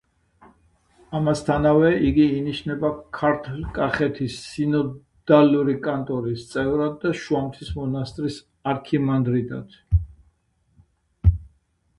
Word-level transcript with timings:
ამასთანავე 1.17 1.89
იგი 2.07 2.23
ინიშნება 2.37 2.89
ქართლ-კახეთის 3.17 4.39
სინოდალური 4.53 5.77
კანტორის 5.89 6.47
წევრად 6.55 6.97
და 7.05 7.13
შუამთის 7.25 7.71
მონასტრის 7.81 8.43
არქიმანდრიტად. 8.75 9.79